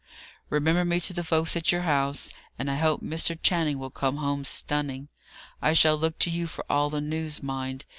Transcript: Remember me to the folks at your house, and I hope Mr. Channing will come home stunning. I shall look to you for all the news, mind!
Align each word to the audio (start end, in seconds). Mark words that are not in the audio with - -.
Remember 0.49 0.83
me 0.83 0.99
to 1.01 1.13
the 1.13 1.23
folks 1.23 1.55
at 1.55 1.71
your 1.71 1.81
house, 1.83 2.33
and 2.57 2.71
I 2.71 2.77
hope 2.77 3.03
Mr. 3.03 3.37
Channing 3.39 3.77
will 3.77 3.91
come 3.91 4.17
home 4.17 4.43
stunning. 4.43 5.09
I 5.61 5.73
shall 5.73 5.95
look 5.95 6.17
to 6.21 6.31
you 6.31 6.47
for 6.47 6.65
all 6.67 6.89
the 6.89 6.99
news, 7.01 7.43
mind! 7.43 7.85